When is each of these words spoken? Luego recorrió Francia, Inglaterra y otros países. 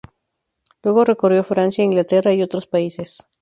Luego 0.81 1.05
recorrió 1.05 1.43
Francia, 1.43 1.83
Inglaterra 1.83 2.33
y 2.33 2.41
otros 2.41 2.65
países. 2.65 3.19